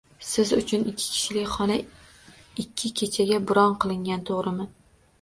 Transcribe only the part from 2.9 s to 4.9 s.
kechaga bron qilingan, to'g'rimi?